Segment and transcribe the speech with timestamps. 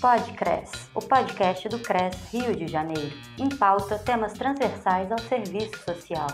[0.00, 6.26] Podcres, o podcast do CRES Rio de Janeiro, em pauta temas transversais ao serviço social.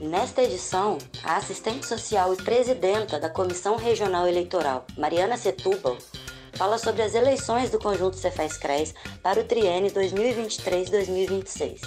[0.00, 5.98] Nesta edição, a assistente social e presidenta da Comissão Regional Eleitoral, Mariana Setúbal,
[6.52, 11.80] fala sobre as eleições do conjunto Cefaz CRES para o triênio 2023-2026.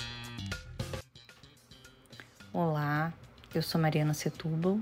[2.51, 3.13] Olá,
[3.55, 4.79] eu sou Mariana Setúbal,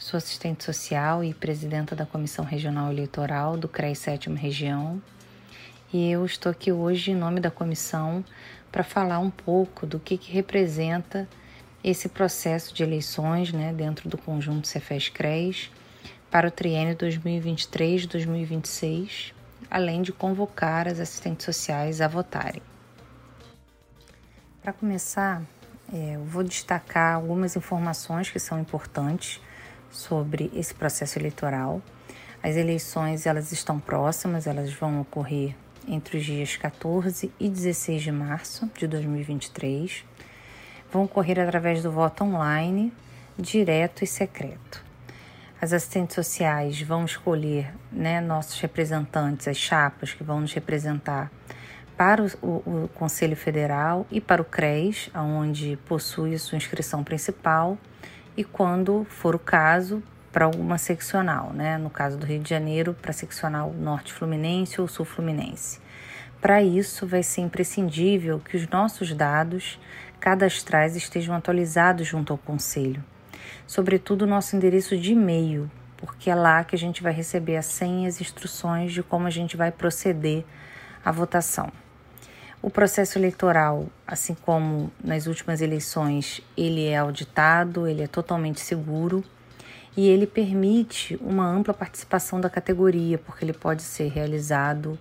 [0.00, 5.02] Sou assistente social e presidenta da Comissão Regional Eleitoral do CREI 7 Região.
[5.92, 8.24] E eu estou aqui hoje em nome da comissão
[8.72, 11.28] para falar um pouco do que, que representa
[11.84, 15.70] esse processo de eleições né, dentro do conjunto Cefes CRES
[16.30, 19.34] para o triênio 2023-2026,
[19.70, 22.62] além de convocar as assistentes sociais a votarem.
[24.62, 25.42] Para começar,
[25.92, 29.42] é, eu vou destacar algumas informações que são importantes
[29.90, 31.82] sobre esse processo eleitoral.
[32.42, 35.54] As eleições elas estão próximas, elas vão ocorrer
[35.86, 40.04] entre os dias 14 e 16 de março de 2023.
[40.92, 42.92] Vão ocorrer através do voto online,
[43.38, 44.84] direto e secreto.
[45.60, 51.30] As assistentes sociais vão escolher né, nossos representantes, as chapas que vão nos representar
[51.96, 57.76] para o, o, o Conselho Federal e para o CRES, onde possui sua inscrição principal
[58.36, 61.76] e quando for o caso, para alguma seccional, né?
[61.76, 65.80] No caso do Rio de Janeiro, para seccional Norte Fluminense ou Sul Fluminense.
[66.40, 69.78] Para isso, vai ser imprescindível que os nossos dados
[70.18, 73.04] cadastrais estejam atualizados junto ao Conselho,
[73.66, 77.66] sobretudo o nosso endereço de e-mail, porque é lá que a gente vai receber as
[77.66, 80.44] senhas e instruções de como a gente vai proceder
[81.04, 81.70] à votação.
[82.62, 89.24] O processo eleitoral, assim como nas últimas eleições, ele é auditado, ele é totalmente seguro
[89.96, 94.98] e ele permite uma ampla participação da categoria, porque ele pode ser realizado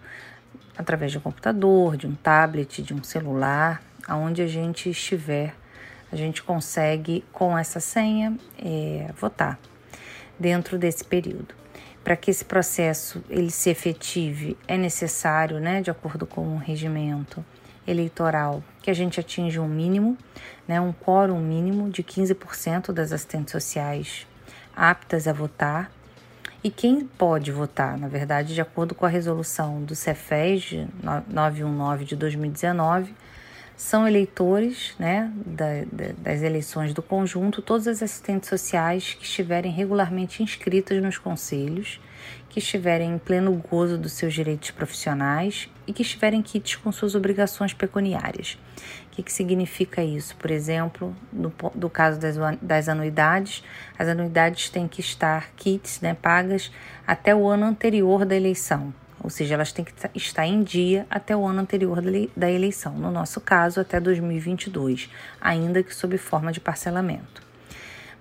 [0.77, 5.53] através de um computador, de um tablet, de um celular, aonde a gente estiver,
[6.09, 9.59] a gente consegue com essa senha é, votar
[10.39, 11.59] dentro desse período
[12.03, 17.43] para que esse processo ele se efetive, é necessário, né, de acordo com o regimento
[17.85, 20.17] eleitoral, que a gente atinja um mínimo,
[20.67, 24.27] né, um quórum mínimo de 15% das assistentes sociais
[24.75, 25.91] aptas a votar.
[26.63, 30.71] E quem pode votar, na verdade, de acordo com a resolução do Cefes
[31.01, 33.15] 919 de 2019,
[33.79, 39.71] são eleitores né, da, da, das eleições do conjunto todas as assistentes sociais que estiverem
[39.71, 41.97] regularmente inscritas nos conselhos,
[42.49, 47.15] que estiverem em pleno gozo dos seus direitos profissionais e que estiverem quites com suas
[47.15, 48.59] obrigações pecuniárias.
[49.07, 50.35] O que, que significa isso?
[50.35, 53.63] Por exemplo, no, no caso das, das anuidades,
[53.97, 56.69] as anuidades têm que estar quites, né, pagas
[57.07, 61.35] até o ano anterior da eleição ou seja, elas têm que estar em dia até
[61.35, 62.01] o ano anterior
[62.35, 65.09] da eleição, no nosso caso, até 2022,
[65.41, 67.41] ainda que sob forma de parcelamento.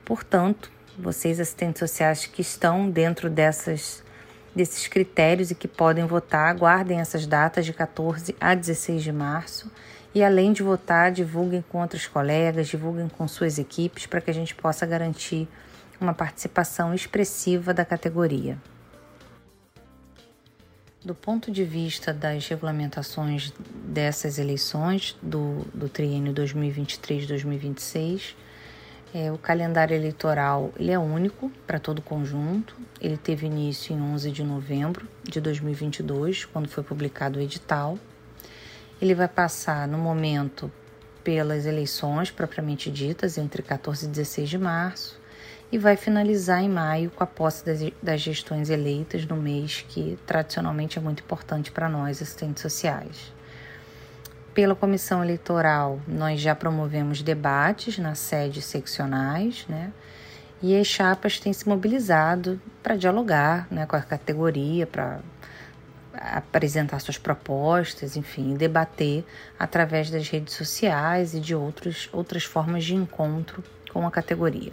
[0.05, 4.03] Portanto, vocês, assistentes sociais que estão dentro dessas,
[4.55, 9.71] desses critérios e que podem votar, guardem essas datas de 14 a 16 de março.
[10.15, 14.35] E além de votar, divulguem com outros colegas, divulguem com suas equipes para que a
[14.35, 15.47] gente possa garantir
[16.01, 18.59] uma participação expressiva da categoria.
[21.09, 23.51] Do ponto de vista das regulamentações
[23.83, 28.35] dessas eleições do, do triênio 2023-2026,
[29.15, 32.77] é, o calendário eleitoral ele é único para todo o conjunto.
[33.01, 37.99] Ele teve início em 11 de novembro de 2022, quando foi publicado o edital.
[39.01, 40.71] Ele vai passar no momento
[41.25, 45.18] pelas eleições propriamente ditas, entre 14 e 16 de março,
[45.71, 50.19] e vai finalizar em maio com a posse das, das gestões eleitas no mês que
[50.27, 53.33] tradicionalmente é muito importante para nós, assistentes sociais.
[54.55, 59.93] Pela comissão eleitoral, nós já promovemos debates nas sedes seccionais, né?
[60.61, 65.21] E as chapas têm se mobilizado para dialogar né, com a categoria, para
[66.13, 69.25] apresentar suas propostas, enfim, debater
[69.57, 74.73] através das redes sociais e de outros, outras formas de encontro com a categoria.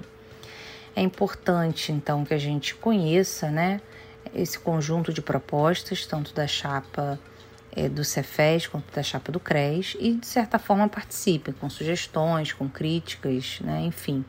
[0.95, 3.81] É importante, então, que a gente conheça né,
[4.33, 7.19] esse conjunto de propostas, tanto da chapa
[7.75, 12.53] é, do Cefes quanto da chapa do CRES, e, de certa forma, participe com sugestões,
[12.53, 14.23] com críticas, né, enfim.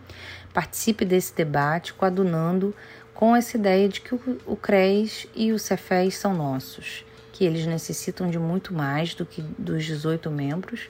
[0.53, 2.75] Participe desse debate coadunando
[3.15, 7.65] com essa ideia de que o, o CRES e o Cefes são nossos, que eles
[7.65, 10.89] necessitam de muito mais do que dos 18 membros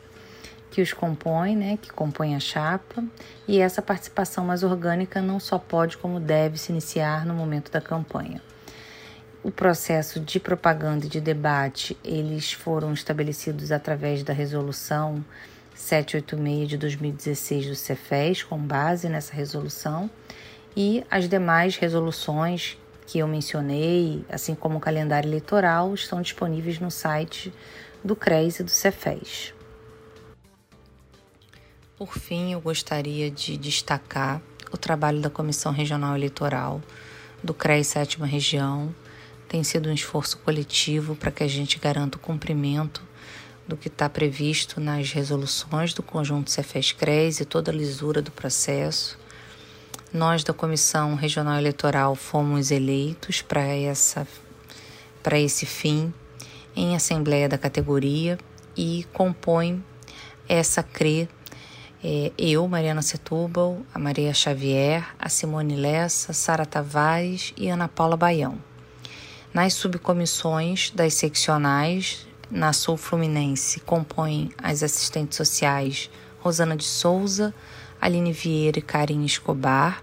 [0.70, 3.04] que os compõe, né, que compõe a chapa,
[3.46, 7.80] e essa participação mais orgânica não só pode, como deve se iniciar no momento da
[7.80, 8.40] campanha.
[9.46, 15.24] o processo de propaganda e de debate, eles foram estabelecidos através da resolução
[15.72, 20.10] 786 de 2016 do Cefes, com base nessa resolução,
[20.76, 22.76] e as demais resoluções
[23.06, 27.54] que eu mencionei, assim como o calendário eleitoral, estão disponíveis no site
[28.02, 29.54] do CRES e do Cefes.
[31.96, 36.82] Por fim, eu gostaria de destacar o trabalho da Comissão Regional Eleitoral
[37.42, 38.94] do CRES Sétima Região.
[39.48, 43.02] Tem sido um esforço coletivo para que a gente garanta o cumprimento
[43.66, 49.18] do que está previsto nas resoluções do conjunto Cefes-CRES e toda a lisura do processo.
[50.12, 54.28] Nós da Comissão Regional Eleitoral fomos eleitos para essa
[55.22, 56.12] para esse fim
[56.76, 58.36] em assembleia da categoria
[58.76, 59.82] e compõe
[60.46, 61.26] essa CRE
[62.04, 68.16] é, eu, Mariana Setúbal, a Maria Xavier, a Simone Lessa, Sara Tavares e Ana Paula
[68.16, 68.58] Baião.
[69.52, 76.10] Nas subcomissões das seccionais na Sul Fluminense compõem as assistentes sociais
[76.40, 77.54] Rosana de Souza,
[78.00, 80.02] Aline Vieira e Karim Escobar,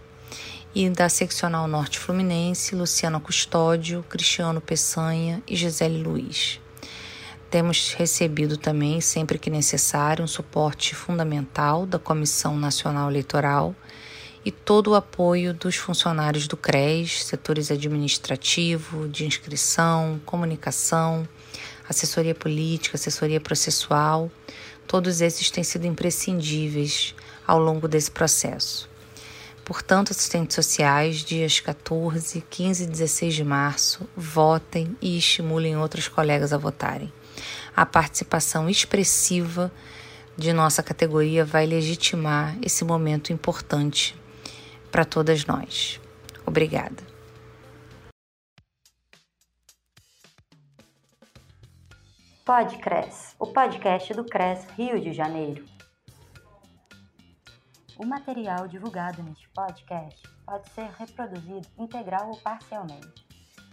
[0.76, 6.60] e da seccional Norte Fluminense, Luciana Custódio, Cristiano Peçanha e Gisele Luiz.
[7.54, 13.76] Temos recebido também, sempre que necessário, um suporte fundamental da Comissão Nacional Eleitoral
[14.44, 21.28] e todo o apoio dos funcionários do CRES, setores administrativo, de inscrição, comunicação,
[21.88, 24.32] assessoria política, assessoria processual,
[24.88, 27.14] todos esses têm sido imprescindíveis
[27.46, 28.90] ao longo desse processo.
[29.64, 36.52] Portanto, assistentes sociais, dias 14, 15 e 16 de março, votem e estimulem outros colegas
[36.52, 37.14] a votarem.
[37.76, 39.72] A participação expressiva
[40.38, 44.16] de nossa categoria vai legitimar esse momento importante
[44.92, 46.00] para todas nós.
[46.46, 47.04] Obrigada.
[52.46, 55.66] Podcres, o podcast do CRES Rio de Janeiro.
[57.98, 63.26] O material divulgado neste podcast pode ser reproduzido integral ou parcialmente,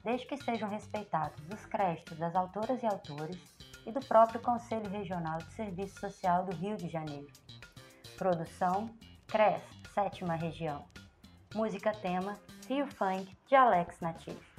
[0.02, 5.38] desde que sejam respeitados os créditos das autoras e autores e do próprio Conselho Regional
[5.38, 7.26] de Serviço Social do Rio de Janeiro.
[8.16, 8.90] Produção
[9.26, 9.62] CRES,
[9.94, 10.84] Sétima Região.
[11.54, 12.38] Música tema
[12.68, 14.49] Rio Funk de Alex Natif.